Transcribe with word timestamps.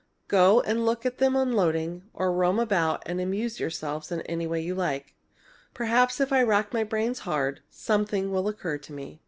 Go 0.27 0.61
and 0.61 0.83
look 0.83 1.05
at 1.05 1.19
them 1.19 1.35
unloading, 1.35 2.05
or 2.15 2.33
roam 2.33 2.59
around 2.59 3.03
and 3.05 3.21
amuse 3.21 3.59
yourselves 3.59 4.11
in 4.11 4.21
any 4.21 4.47
way 4.47 4.59
you 4.59 4.73
like. 4.73 5.13
Perhaps, 5.75 6.19
if 6.19 6.33
I 6.33 6.41
rack 6.41 6.73
my 6.73 6.83
brains 6.83 7.19
hard, 7.19 7.61
something 7.69 8.31
will 8.31 8.47
occur 8.47 8.79
to 8.79 8.93
me." 8.93 9.19